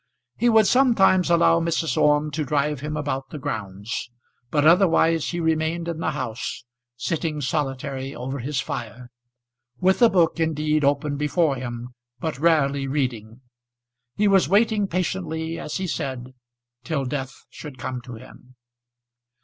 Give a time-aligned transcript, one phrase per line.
[0.35, 1.95] He would sometimes allow Mrs.
[1.95, 4.09] Orme to drive him about the grounds,
[4.49, 6.63] but otherwise he remained in the house,
[6.97, 9.11] sitting solitary over his fire,
[9.79, 13.41] with a book, indeed, open before him, but rarely reading.
[14.15, 16.33] He was waiting patiently, as he said,
[16.83, 18.55] till death should come to him.